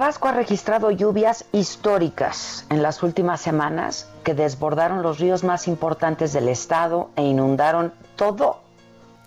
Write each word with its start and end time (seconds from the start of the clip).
Tabasco 0.00 0.28
ha 0.28 0.32
registrado 0.32 0.90
lluvias 0.90 1.44
históricas 1.52 2.64
en 2.70 2.82
las 2.82 3.02
últimas 3.02 3.38
semanas 3.38 4.08
que 4.24 4.32
desbordaron 4.32 5.02
los 5.02 5.18
ríos 5.18 5.44
más 5.44 5.68
importantes 5.68 6.32
del 6.32 6.48
estado 6.48 7.10
e 7.16 7.22
inundaron 7.22 7.92
todo 8.16 8.60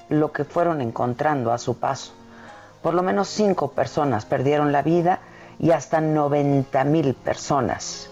lo 0.10 0.32
que 0.32 0.46
fueron 0.46 0.82
encontrando 0.82 1.52
a 1.52 1.60
su 1.60 1.78
paso. 1.78 2.14
Por 2.82 2.96
lo 2.96 3.04
menos 3.04 3.28
cinco 3.28 3.70
personas 3.70 4.26
perdieron 4.26 4.72
la 4.72 4.82
vida 4.82 5.20
y 5.60 5.70
hasta 5.70 6.02
90 6.02 6.84
mil 6.86 7.14
personas 7.14 8.10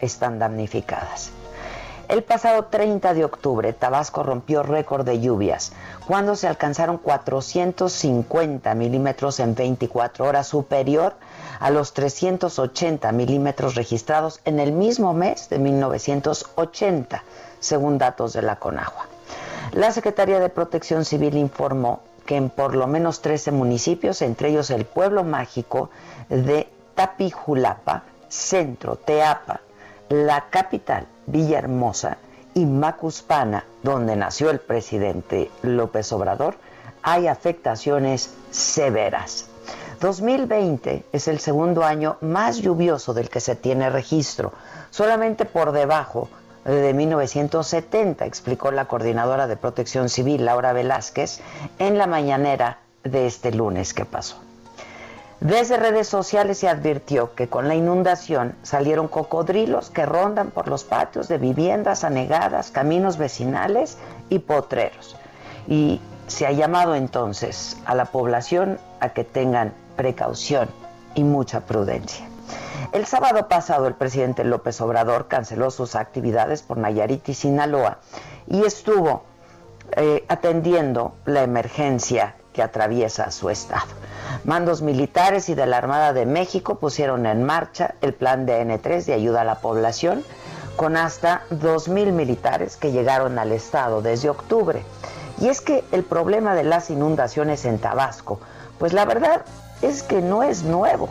están 0.00 0.38
damnificadas. 0.38 1.32
El 2.06 2.22
pasado 2.22 2.66
30 2.66 3.12
de 3.12 3.24
octubre, 3.24 3.72
Tabasco 3.72 4.22
rompió 4.22 4.62
récord 4.62 5.04
de 5.04 5.20
lluvias, 5.20 5.72
cuando 6.06 6.36
se 6.36 6.46
alcanzaron 6.46 6.98
450 6.98 8.72
milímetros 8.76 9.40
en 9.40 9.56
24 9.56 10.26
horas, 10.26 10.46
superior 10.46 11.16
a 11.60 11.70
los 11.70 11.92
380 11.94 13.10
milímetros 13.12 13.74
registrados 13.74 14.40
en 14.44 14.60
el 14.60 14.72
mismo 14.72 15.14
mes 15.14 15.48
de 15.48 15.58
1980, 15.58 17.22
según 17.60 17.98
datos 17.98 18.32
de 18.32 18.42
la 18.42 18.56
Conagua. 18.56 19.06
La 19.72 19.92
Secretaría 19.92 20.40
de 20.40 20.48
Protección 20.48 21.04
Civil 21.04 21.36
informó 21.36 22.00
que 22.26 22.36
en 22.36 22.50
por 22.50 22.74
lo 22.74 22.86
menos 22.86 23.20
13 23.20 23.52
municipios, 23.52 24.22
entre 24.22 24.50
ellos 24.50 24.70
el 24.70 24.84
pueblo 24.84 25.24
mágico 25.24 25.90
de 26.28 26.68
Tapijulapa, 26.94 28.04
Centro, 28.28 28.96
Teapa, 28.96 29.60
la 30.08 30.48
capital, 30.50 31.06
Villahermosa, 31.26 32.18
y 32.54 32.66
Macuspana, 32.66 33.64
donde 33.82 34.16
nació 34.16 34.50
el 34.50 34.60
presidente 34.60 35.50
López 35.62 36.12
Obrador, 36.12 36.54
hay 37.02 37.26
afectaciones 37.26 38.32
severas. 38.50 39.48
2020 40.04 41.06
es 41.12 41.28
el 41.28 41.40
segundo 41.40 41.82
año 41.82 42.18
más 42.20 42.58
lluvioso 42.58 43.14
del 43.14 43.30
que 43.30 43.40
se 43.40 43.56
tiene 43.56 43.88
registro, 43.88 44.52
solamente 44.90 45.46
por 45.46 45.72
debajo 45.72 46.28
de 46.66 46.92
1970, 46.92 48.26
explicó 48.26 48.70
la 48.70 48.84
coordinadora 48.84 49.46
de 49.46 49.56
protección 49.56 50.10
civil, 50.10 50.44
Laura 50.44 50.74
Velázquez, 50.74 51.40
en 51.78 51.96
la 51.96 52.06
mañanera 52.06 52.80
de 53.02 53.26
este 53.26 53.50
lunes 53.50 53.94
que 53.94 54.04
pasó. 54.04 54.36
Desde 55.40 55.78
redes 55.78 56.06
sociales 56.06 56.58
se 56.58 56.68
advirtió 56.68 57.34
que 57.34 57.48
con 57.48 57.66
la 57.66 57.74
inundación 57.74 58.56
salieron 58.62 59.08
cocodrilos 59.08 59.88
que 59.88 60.04
rondan 60.04 60.50
por 60.50 60.68
los 60.68 60.84
patios 60.84 61.28
de 61.28 61.38
viviendas 61.38 62.04
anegadas, 62.04 62.70
caminos 62.70 63.16
vecinales 63.16 63.96
y 64.28 64.40
potreros. 64.40 65.16
Y 65.66 65.98
se 66.26 66.46
ha 66.46 66.52
llamado 66.52 66.94
entonces 66.94 67.78
a 67.86 67.94
la 67.94 68.04
población 68.04 68.78
a 69.00 69.14
que 69.14 69.24
tengan 69.24 69.72
precaución 69.96 70.68
y 71.14 71.24
mucha 71.24 71.60
prudencia. 71.60 72.28
El 72.92 73.06
sábado 73.06 73.48
pasado 73.48 73.86
el 73.86 73.94
presidente 73.94 74.44
López 74.44 74.80
Obrador 74.80 75.26
canceló 75.26 75.70
sus 75.70 75.96
actividades 75.96 76.62
por 76.62 76.76
Nayarit 76.76 77.28
y 77.28 77.34
Sinaloa 77.34 77.98
y 78.46 78.64
estuvo 78.64 79.24
eh, 79.96 80.24
atendiendo 80.28 81.14
la 81.24 81.42
emergencia 81.42 82.36
que 82.52 82.62
atraviesa 82.62 83.30
su 83.30 83.50
estado. 83.50 83.86
Mandos 84.44 84.80
militares 84.82 85.48
y 85.48 85.54
de 85.54 85.66
la 85.66 85.78
Armada 85.78 86.12
de 86.12 86.24
México 86.24 86.76
pusieron 86.76 87.26
en 87.26 87.42
marcha 87.42 87.94
el 88.00 88.14
plan 88.14 88.46
de 88.46 88.64
N3 88.64 89.04
de 89.04 89.14
ayuda 89.14 89.40
a 89.42 89.44
la 89.44 89.60
población 89.60 90.24
con 90.76 90.96
hasta 90.96 91.42
2.000 91.50 92.12
militares 92.12 92.76
que 92.76 92.92
llegaron 92.92 93.38
al 93.38 93.52
estado 93.52 94.02
desde 94.02 94.30
octubre. 94.30 94.82
Y 95.40 95.48
es 95.48 95.60
que 95.60 95.84
el 95.92 96.04
problema 96.04 96.54
de 96.54 96.64
las 96.64 96.90
inundaciones 96.90 97.64
en 97.64 97.78
Tabasco, 97.78 98.40
pues 98.78 98.92
la 98.92 99.04
verdad 99.04 99.42
es 99.84 100.02
que 100.02 100.20
no 100.20 100.42
es 100.42 100.62
nuevo. 100.62 101.08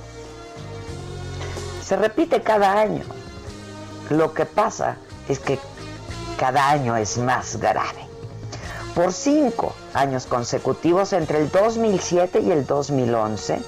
Se 1.84 1.96
repite 1.96 2.42
cada 2.42 2.80
año. 2.80 3.04
Lo 4.10 4.34
que 4.34 4.46
pasa 4.46 4.98
es 5.28 5.40
que 5.40 5.60
cada 6.38 6.70
año 6.70 6.96
es 6.98 7.18
más 7.18 7.58
grave. 7.58 8.08
Por 8.96 9.12
cinco 9.12 9.74
años 9.94 10.26
consecutivos, 10.26 11.14
entre 11.14 11.40
el 11.40 11.50
2007 11.52 12.42
y 12.42 12.52
el 12.52 12.66
2011, 12.66 13.60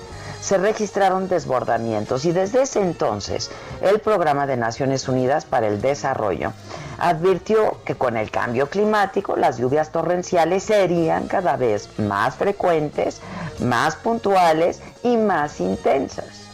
se 0.42 0.58
registraron 0.60 1.28
desbordamientos 1.28 2.26
y 2.26 2.32
desde 2.32 2.62
ese 2.62 2.80
entonces 2.80 3.50
el 3.82 4.00
Programa 4.00 4.46
de 4.46 4.58
Naciones 4.58 5.08
Unidas 5.08 5.44
para 5.46 5.68
el 5.68 5.82
Desarrollo 5.82 6.54
advirtió 6.98 7.78
que 7.86 7.96
con 7.96 8.18
el 8.18 8.32
cambio 8.32 8.70
climático 8.70 9.36
las 9.36 9.58
lluvias 9.58 9.92
torrenciales 9.92 10.64
serían 10.64 11.28
cada 11.28 11.56
vez 11.56 11.90
más 12.00 12.36
frecuentes, 12.36 13.22
más 13.60 13.96
puntuales 13.96 14.82
y 15.04 15.18
más 15.18 15.60
intensas. 15.60 16.46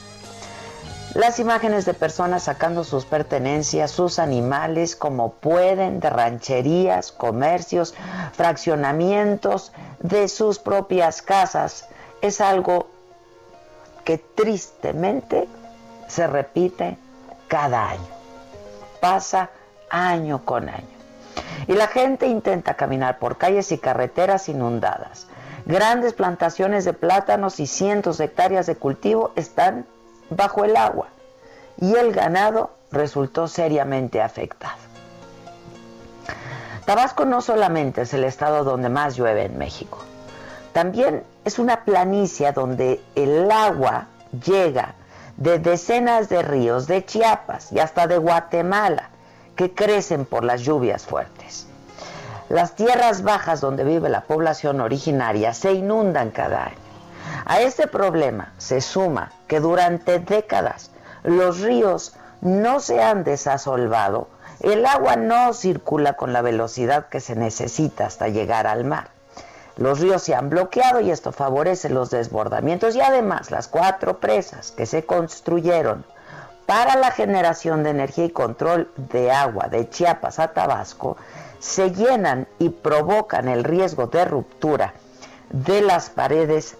Las 1.13 1.39
imágenes 1.39 1.83
de 1.83 1.93
personas 1.93 2.43
sacando 2.43 2.85
sus 2.85 3.03
pertenencias, 3.03 3.91
sus 3.91 4.17
animales 4.17 4.95
como 4.95 5.33
pueden, 5.33 5.99
de 5.99 6.09
rancherías, 6.09 7.11
comercios, 7.11 7.93
fraccionamientos, 8.31 9.73
de 9.99 10.29
sus 10.29 10.57
propias 10.57 11.21
casas, 11.21 11.89
es 12.21 12.39
algo 12.39 12.87
que 14.05 14.19
tristemente 14.19 15.49
se 16.07 16.27
repite 16.27 16.97
cada 17.49 17.89
año. 17.89 18.07
Pasa 19.01 19.49
año 19.91 20.43
con 20.43 20.69
año. 20.69 20.87
Y 21.67 21.73
la 21.73 21.87
gente 21.87 22.27
intenta 22.27 22.73
caminar 22.73 23.19
por 23.19 23.37
calles 23.37 23.71
y 23.71 23.77
carreteras 23.77 24.49
inundadas. 24.49 25.27
Grandes 25.65 26.13
plantaciones 26.13 26.85
de 26.85 26.93
plátanos 26.93 27.59
y 27.59 27.67
cientos 27.67 28.17
de 28.17 28.25
hectáreas 28.25 28.65
de 28.65 28.75
cultivo 28.75 29.31
están 29.35 29.85
bajo 30.29 30.65
el 30.65 30.75
agua 30.75 31.09
y 31.79 31.95
el 31.95 32.13
ganado 32.13 32.71
resultó 32.91 33.47
seriamente 33.47 34.21
afectado. 34.21 34.79
Tabasco 36.85 37.25
no 37.25 37.41
solamente 37.41 38.01
es 38.01 38.13
el 38.13 38.23
estado 38.23 38.63
donde 38.63 38.89
más 38.89 39.15
llueve 39.15 39.45
en 39.45 39.57
México, 39.57 39.99
también 40.73 41.23
es 41.45 41.59
una 41.59 41.85
planicie 41.85 42.51
donde 42.53 43.01
el 43.15 43.51
agua 43.51 44.07
llega 44.45 44.95
de 45.37 45.59
decenas 45.59 46.27
de 46.29 46.41
ríos 46.41 46.87
de 46.87 47.05
Chiapas 47.05 47.71
y 47.71 47.79
hasta 47.79 48.07
de 48.07 48.17
Guatemala 48.17 49.10
que 49.61 49.75
crecen 49.75 50.25
por 50.25 50.43
las 50.43 50.61
lluvias 50.61 51.05
fuertes. 51.05 51.67
Las 52.49 52.75
tierras 52.75 53.21
bajas 53.21 53.61
donde 53.61 53.83
vive 53.83 54.09
la 54.09 54.21
población 54.21 54.81
originaria 54.81 55.53
se 55.53 55.73
inundan 55.73 56.31
cada 56.31 56.65
año. 56.65 56.77
A 57.45 57.61
este 57.61 57.85
problema 57.85 58.53
se 58.57 58.81
suma 58.81 59.31
que 59.47 59.59
durante 59.59 60.17
décadas 60.17 60.89
los 61.21 61.59
ríos 61.59 62.15
no 62.41 62.79
se 62.79 63.03
han 63.03 63.23
desasolvado, 63.23 64.29
el 64.61 64.83
agua 64.83 65.15
no 65.15 65.53
circula 65.53 66.13
con 66.13 66.33
la 66.33 66.41
velocidad 66.41 67.09
que 67.09 67.19
se 67.19 67.35
necesita 67.35 68.07
hasta 68.07 68.29
llegar 68.29 68.65
al 68.65 68.83
mar. 68.83 69.09
Los 69.77 69.99
ríos 69.99 70.23
se 70.23 70.33
han 70.33 70.49
bloqueado 70.49 71.01
y 71.01 71.11
esto 71.11 71.31
favorece 71.31 71.89
los 71.89 72.09
desbordamientos 72.09 72.95
y 72.95 73.01
además 73.01 73.51
las 73.51 73.67
cuatro 73.67 74.19
presas 74.19 74.71
que 74.71 74.87
se 74.87 75.05
construyeron 75.05 76.03
para 76.71 76.95
la 76.95 77.11
generación 77.11 77.83
de 77.83 77.89
energía 77.89 78.23
y 78.23 78.29
control 78.29 78.89
de 78.95 79.29
agua 79.29 79.67
de 79.67 79.89
Chiapas 79.89 80.39
a 80.39 80.53
Tabasco 80.53 81.17
se 81.59 81.91
llenan 81.91 82.47
y 82.59 82.69
provocan 82.69 83.49
el 83.49 83.65
riesgo 83.65 84.07
de 84.07 84.23
ruptura 84.23 84.93
de 85.49 85.81
las 85.81 86.09
paredes 86.09 86.77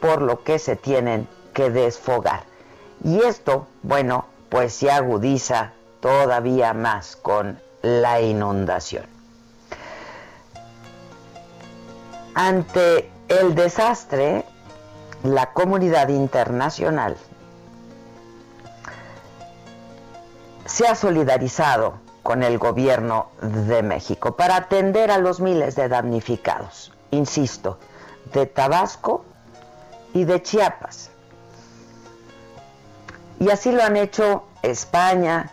por 0.00 0.22
lo 0.22 0.44
que 0.44 0.58
se 0.58 0.76
tienen 0.76 1.28
que 1.52 1.68
desfogar. 1.68 2.44
Y 3.04 3.20
esto, 3.20 3.66
bueno, 3.82 4.24
pues 4.48 4.72
se 4.72 4.90
agudiza 4.90 5.72
todavía 6.00 6.72
más 6.72 7.14
con 7.14 7.60
la 7.82 8.22
inundación. 8.22 9.04
Ante 12.32 13.10
el 13.28 13.54
desastre, 13.54 14.46
la 15.22 15.52
comunidad 15.52 16.08
internacional 16.08 17.18
se 20.68 20.86
ha 20.86 20.94
solidarizado 20.94 21.94
con 22.22 22.42
el 22.42 22.58
gobierno 22.58 23.30
de 23.40 23.82
México 23.82 24.36
para 24.36 24.56
atender 24.56 25.10
a 25.10 25.16
los 25.16 25.40
miles 25.40 25.74
de 25.76 25.88
damnificados, 25.88 26.92
insisto, 27.10 27.78
de 28.34 28.44
Tabasco 28.44 29.24
y 30.12 30.24
de 30.24 30.42
Chiapas. 30.42 31.10
Y 33.40 33.48
así 33.50 33.72
lo 33.72 33.82
han 33.82 33.96
hecho 33.96 34.44
España, 34.62 35.50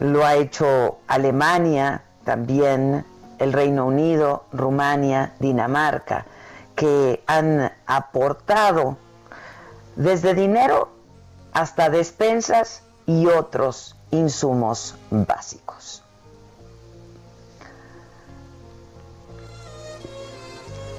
lo 0.00 0.24
ha 0.24 0.36
hecho 0.36 0.98
Alemania, 1.06 2.04
también 2.24 3.04
el 3.38 3.52
Reino 3.52 3.86
Unido, 3.86 4.46
Rumania, 4.52 5.34
Dinamarca, 5.38 6.24
que 6.74 7.22
han 7.26 7.72
aportado 7.84 8.96
desde 9.96 10.32
dinero 10.32 10.88
hasta 11.52 11.90
despensas 11.90 12.84
y 13.08 13.26
otros 13.26 13.96
insumos 14.10 14.94
básicos. 15.10 16.04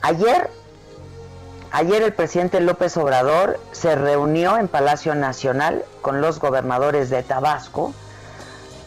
Ayer, 0.01 0.50
ayer 1.71 2.01
el 2.01 2.13
presidente 2.13 2.59
López 2.61 2.97
Obrador 2.97 3.59
se 3.71 3.95
reunió 3.95 4.57
en 4.57 4.67
Palacio 4.67 5.13
Nacional 5.13 5.85
con 6.01 6.19
los 6.19 6.39
gobernadores 6.39 7.11
de 7.11 7.21
Tabasco, 7.21 7.94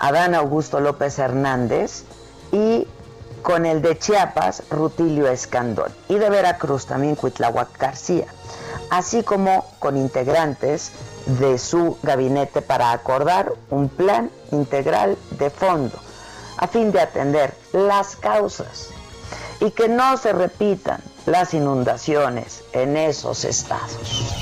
Adán 0.00 0.34
Augusto 0.34 0.80
López 0.80 1.16
Hernández 1.20 2.02
y 2.50 2.88
con 3.43 3.67
el 3.67 3.83
de 3.83 3.99
Chiapas, 3.99 4.62
Rutilio 4.71 5.29
Escandón, 5.29 5.93
y 6.09 6.15
de 6.15 6.31
Veracruz 6.31 6.87
también 6.87 7.17
Cuitláhuac 7.17 7.77
García, 7.79 8.27
así 8.91 9.23
como 9.23 9.67
con 9.79 9.97
integrantes 9.97 10.93
de 11.27 11.59
su 11.59 11.99
gabinete 12.03 12.62
para 12.62 12.93
acordar 12.93 13.53
un 13.71 13.89
plan 13.89 14.31
integral 14.50 15.17
de 15.39 15.50
fondo 15.50 15.99
a 16.56 16.67
fin 16.67 16.93
de 16.93 17.00
atender 17.00 17.55
las 17.73 18.17
causas 18.17 18.89
y 19.61 19.71
que 19.71 19.89
no 19.89 20.17
se 20.17 20.33
repitan 20.33 21.00
las 21.27 21.55
inundaciones 21.55 22.65
en 22.73 22.97
esos 22.97 23.44
estados. 23.44 24.42